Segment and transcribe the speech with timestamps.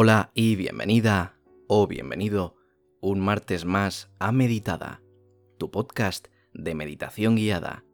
[0.00, 2.54] Hola y bienvenida o bienvenido
[3.00, 5.02] un martes más a Meditada,
[5.58, 7.84] tu podcast de meditación guiada.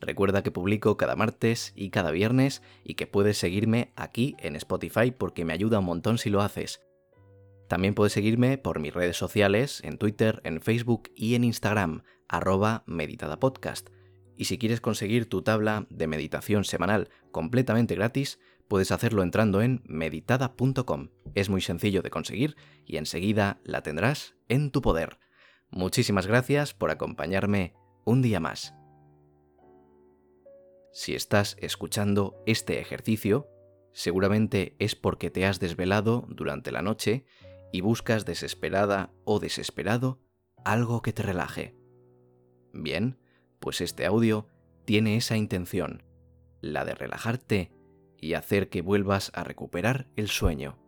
[0.00, 5.10] Recuerda que publico cada martes y cada viernes y que puedes seguirme aquí en Spotify
[5.10, 6.82] porque me ayuda un montón si lo haces.
[7.66, 12.84] También puedes seguirme por mis redes sociales, en Twitter, en Facebook y en Instagram, arroba
[12.86, 13.88] meditadapodcast.
[14.36, 18.38] Y si quieres conseguir tu tabla de meditación semanal completamente gratis,
[18.70, 21.08] puedes hacerlo entrando en meditada.com.
[21.34, 25.18] Es muy sencillo de conseguir y enseguida la tendrás en tu poder.
[25.70, 28.76] Muchísimas gracias por acompañarme un día más.
[30.92, 33.48] Si estás escuchando este ejercicio,
[33.92, 37.24] seguramente es porque te has desvelado durante la noche
[37.72, 40.20] y buscas desesperada o desesperado
[40.64, 41.74] algo que te relaje.
[42.72, 43.18] Bien,
[43.58, 44.46] pues este audio
[44.84, 46.04] tiene esa intención,
[46.60, 47.79] la de relajarte
[48.20, 50.78] y hacer que vuelvas a recuperar el sueño.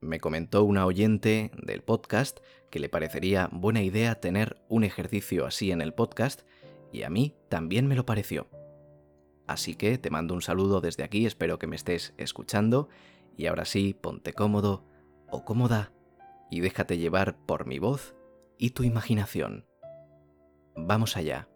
[0.00, 5.70] Me comentó una oyente del podcast que le parecería buena idea tener un ejercicio así
[5.70, 6.42] en el podcast
[6.92, 8.48] y a mí también me lo pareció.
[9.46, 12.88] Así que te mando un saludo desde aquí, espero que me estés escuchando
[13.36, 14.84] y ahora sí, ponte cómodo
[15.30, 15.92] o cómoda
[16.50, 18.14] y déjate llevar por mi voz
[18.58, 19.66] y tu imaginación.
[20.76, 21.48] Vamos allá.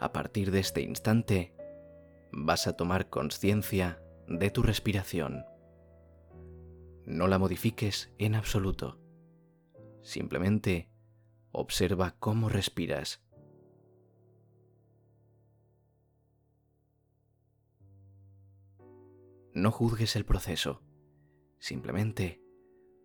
[0.00, 1.54] A partir de este instante,
[2.32, 5.44] vas a tomar conciencia de tu respiración.
[7.04, 8.98] No la modifiques en absoluto.
[10.00, 10.90] Simplemente
[11.52, 13.22] observa cómo respiras.
[19.52, 20.82] No juzgues el proceso.
[21.58, 22.42] Simplemente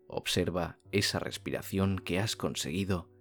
[0.07, 3.11] observa esa respiración que has conseguido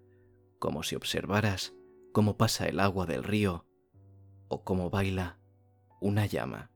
[0.61, 1.75] como si observaras
[2.15, 3.67] cómo pasa el agua del río
[4.47, 5.41] o cómo baila
[6.01, 6.71] una llama.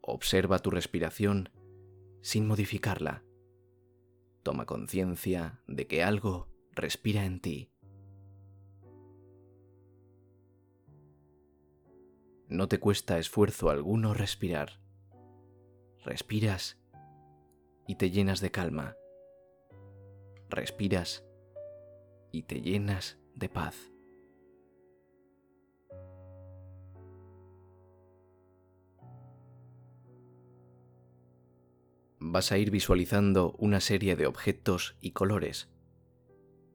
[0.00, 1.50] Observa tu respiración
[2.22, 3.22] sin modificarla.
[4.42, 7.70] Toma conciencia de que algo respira en ti.
[12.48, 14.80] No te cuesta esfuerzo alguno respirar.
[16.04, 16.79] Respiras
[17.90, 18.96] y te llenas de calma.
[20.48, 21.24] Respiras
[22.30, 23.90] y te llenas de paz.
[32.20, 35.68] Vas a ir visualizando una serie de objetos y colores.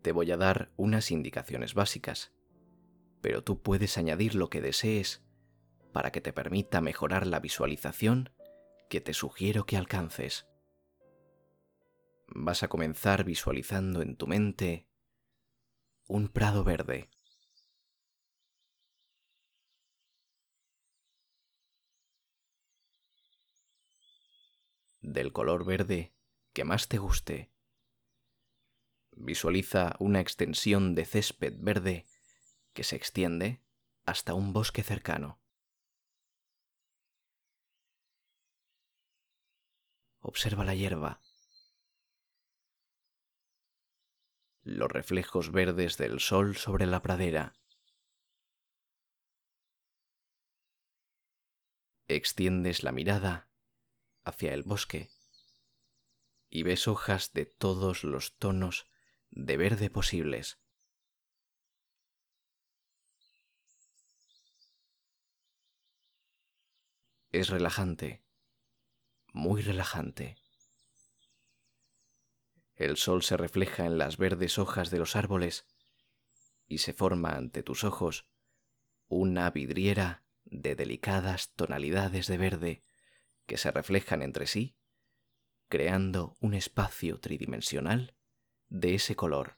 [0.01, 2.33] Te voy a dar unas indicaciones básicas,
[3.21, 5.23] pero tú puedes añadir lo que desees
[5.93, 8.31] para que te permita mejorar la visualización
[8.89, 10.45] que te sugiero que alcances
[12.27, 14.87] vas a comenzar visualizando en tu mente
[16.07, 17.09] un prado verde.
[25.01, 26.13] Del color verde
[26.53, 27.51] que más te guste.
[29.11, 32.05] Visualiza una extensión de césped verde
[32.73, 33.61] que se extiende
[34.03, 35.39] hasta un bosque cercano.
[40.19, 41.21] Observa la hierba
[44.65, 47.55] los reflejos verdes del sol sobre la pradera.
[52.07, 53.47] Extiendes la mirada
[54.23, 55.11] hacia el bosque
[56.49, 58.89] y ves hojas de todos los tonos
[59.29, 60.59] de verde posibles.
[67.31, 68.23] Es relajante,
[69.31, 70.37] muy relajante.
[72.75, 75.65] El sol se refleja en las verdes hojas de los árboles
[76.67, 78.27] y se forma ante tus ojos
[79.07, 82.83] una vidriera de delicadas tonalidades de verde
[83.45, 84.75] que se reflejan entre sí,
[85.69, 88.15] creando un espacio tridimensional
[88.67, 89.55] de ese color.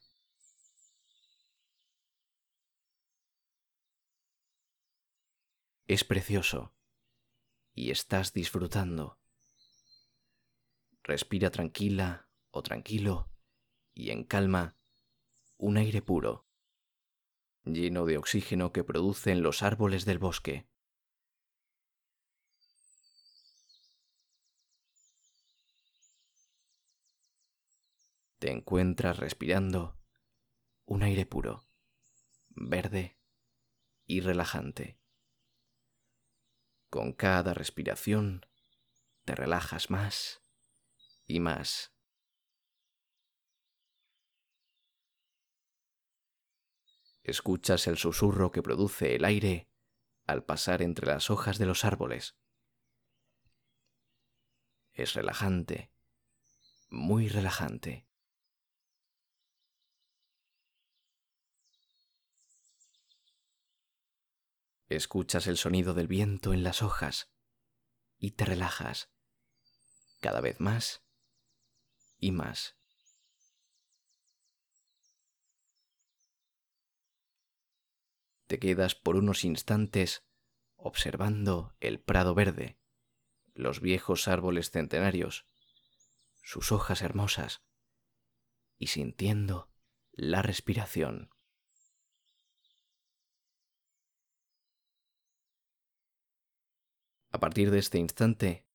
[5.87, 6.75] Es precioso
[7.73, 9.19] y estás disfrutando.
[11.03, 12.26] Respira tranquila
[12.63, 13.29] tranquilo
[13.93, 14.77] y en calma
[15.57, 16.47] un aire puro,
[17.63, 20.67] lleno de oxígeno que producen los árboles del bosque.
[28.39, 29.99] Te encuentras respirando
[30.85, 31.67] un aire puro,
[32.49, 33.19] verde
[34.05, 34.99] y relajante.
[36.89, 38.45] Con cada respiración
[39.25, 40.43] te relajas más
[41.25, 41.96] y más.
[47.27, 49.67] Escuchas el susurro que produce el aire
[50.27, 52.37] al pasar entre las hojas de los árboles.
[54.93, 55.91] Es relajante,
[56.89, 58.07] muy relajante.
[64.87, 67.29] Escuchas el sonido del viento en las hojas
[68.17, 69.11] y te relajas
[70.21, 71.03] cada vez más
[72.19, 72.76] y más.
[78.47, 80.25] Te quedas por unos instantes
[80.77, 82.77] observando el prado verde,
[83.53, 85.45] los viejos árboles centenarios,
[86.43, 87.61] sus hojas hermosas,
[88.77, 89.69] y sintiendo
[90.13, 91.29] la respiración.
[97.31, 98.65] A partir de este instante,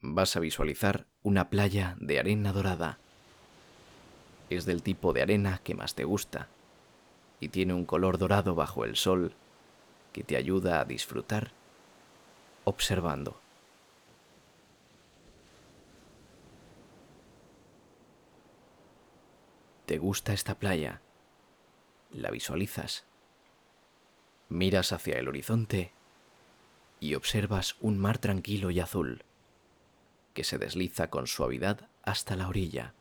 [0.00, 2.98] vas a visualizar una playa de arena dorada.
[4.50, 6.48] Es del tipo de arena que más te gusta
[7.40, 9.34] y tiene un color dorado bajo el sol
[10.12, 11.52] que te ayuda a disfrutar
[12.64, 13.40] observando.
[19.86, 21.00] ¿Te gusta esta playa?
[22.10, 23.04] ¿La visualizas?
[24.48, 25.92] Miras hacia el horizonte
[26.98, 29.22] y observas un mar tranquilo y azul
[30.34, 32.94] que se desliza con suavidad hasta la orilla.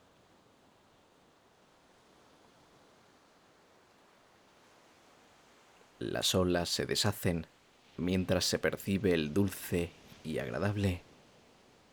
[6.11, 7.47] Las olas se deshacen
[7.97, 9.89] mientras se percibe el dulce
[10.23, 11.01] y agradable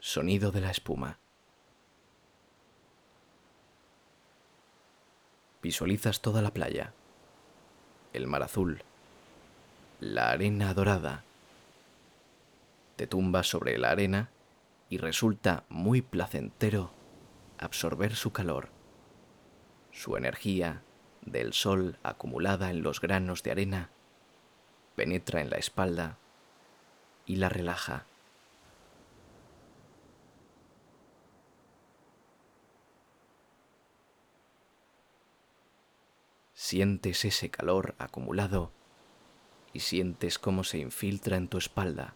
[0.01, 1.19] sonido de la espuma.
[5.63, 6.93] Visualizas toda la playa,
[8.13, 8.83] el mar azul,
[9.99, 11.25] la arena dorada.
[12.97, 14.29] Te tumbas sobre la arena
[14.91, 16.93] y resulta muy placentero
[17.57, 18.69] absorber su calor,
[19.91, 20.83] su energía
[21.23, 23.91] del sol acumulada en los granos de arena
[24.95, 26.19] penetra en la espalda
[27.27, 28.07] y la relaja.
[36.53, 38.71] Sientes ese calor acumulado
[39.73, 42.15] y sientes cómo se infiltra en tu espalda.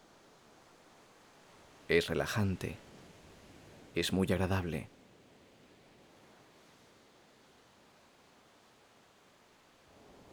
[1.88, 2.76] Es relajante,
[3.94, 4.88] es muy agradable.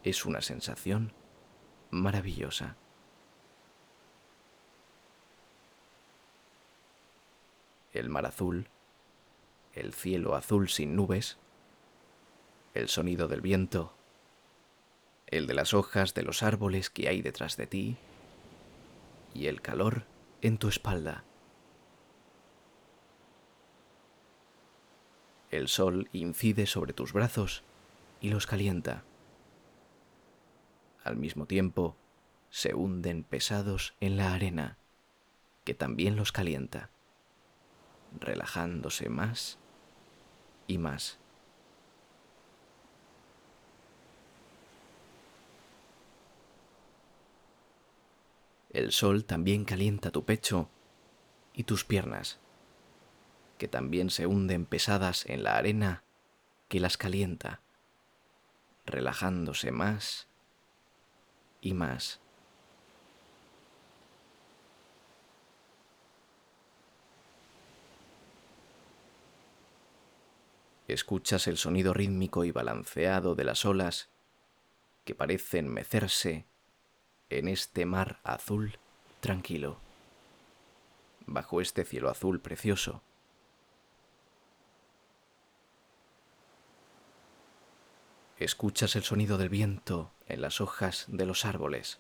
[0.04, 1.14] Es una sensación
[1.94, 2.76] maravillosa.
[7.94, 8.68] El mar azul,
[9.74, 11.38] el cielo azul sin nubes,
[12.74, 13.94] el sonido del viento,
[15.28, 17.98] el de las hojas de los árboles que hay detrás de ti
[19.34, 20.06] y el calor
[20.42, 21.24] en tu espalda.
[25.52, 27.64] El sol incide sobre tus brazos
[28.20, 29.04] y los calienta
[31.04, 31.96] al mismo tiempo
[32.50, 34.78] se hunden pesados en la arena,
[35.64, 36.90] que también los calienta,
[38.20, 39.58] relajándose más
[40.68, 41.18] y más.
[48.72, 50.70] El sol también calienta tu pecho
[51.54, 52.40] y tus piernas,
[53.58, 56.04] que también se hunden pesadas en la arena
[56.70, 57.62] que las calienta,
[58.86, 60.28] relajándose más
[61.64, 62.20] y más.
[70.88, 74.10] Escuchas el sonido rítmico y balanceado de las olas
[75.06, 76.46] que parecen mecerse
[77.30, 78.78] en este mar azul
[79.22, 79.80] tranquilo,
[81.26, 83.02] bajo este cielo azul precioso.
[88.38, 92.00] Escuchas el sonido del viento en las hojas de los árboles.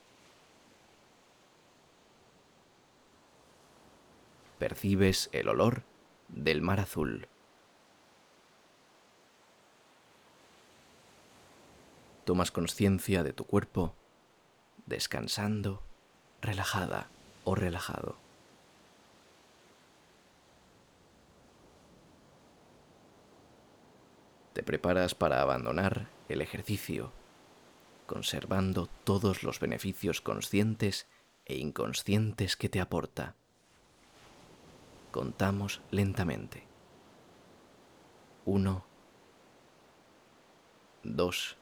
[4.59, 5.83] Percibes el olor
[6.29, 7.27] del mar azul.
[12.25, 13.93] Tomas conciencia de tu cuerpo
[14.85, 15.81] descansando,
[16.41, 17.09] relajada
[17.43, 18.15] o relajado.
[24.53, 27.11] Te preparas para abandonar el ejercicio
[28.05, 31.07] conservando todos los beneficios conscientes
[31.45, 33.35] e inconscientes que te aporta.
[35.11, 36.63] Contamos lentamente.
[38.45, 38.85] Uno,
[41.03, 41.57] dos,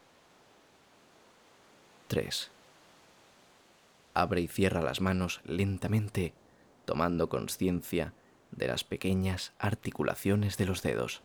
[2.07, 2.51] tres.
[4.13, 6.33] Abre y cierra las manos lentamente,
[6.85, 8.13] tomando conciencia
[8.51, 11.21] de las pequeñas articulaciones de los dedos.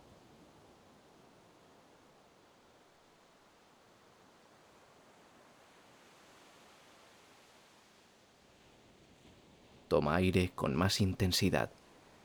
[9.88, 11.70] Toma aire con más intensidad,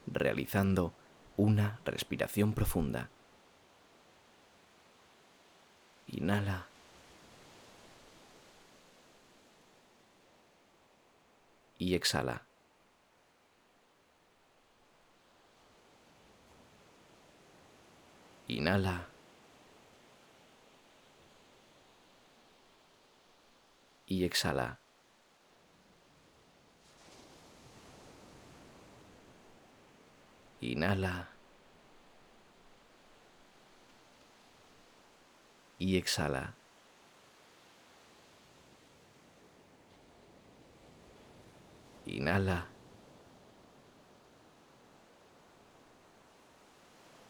[0.08, 0.94] realizando
[1.38, 3.10] una respiración profunda.
[6.08, 6.68] Inhala.
[11.77, 12.46] Y exhala.
[18.48, 19.08] Inhala.
[24.06, 24.80] Y exhala.
[30.62, 31.27] Inhala.
[35.80, 36.53] Y exhala.
[42.06, 42.68] Inhala.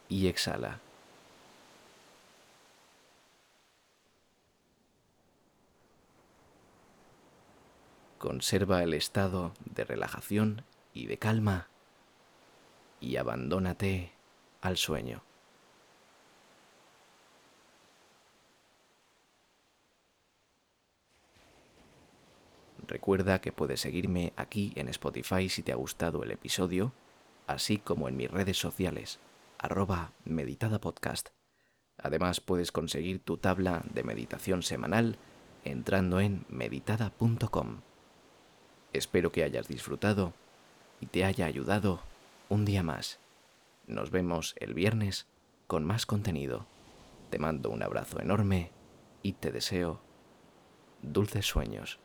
[0.09, 0.81] Y exhala.
[8.17, 11.70] Conserva el estado de relajación y de calma
[13.01, 14.11] y abandónate
[14.61, 15.23] al sueño.
[22.87, 26.93] Recuerda que puedes seguirme aquí en Spotify si te ha gustado el episodio,
[27.47, 29.19] así como en mis redes sociales,
[29.57, 31.29] arroba meditadapodcast.
[31.97, 35.17] Además puedes conseguir tu tabla de meditación semanal
[35.63, 37.81] entrando en meditada.com.
[38.93, 40.33] Espero que hayas disfrutado
[40.99, 42.01] y te haya ayudado
[42.51, 43.17] un día más.
[43.87, 45.25] Nos vemos el viernes
[45.67, 46.67] con más contenido.
[47.29, 48.71] Te mando un abrazo enorme
[49.23, 50.01] y te deseo
[51.01, 51.97] dulces sueños.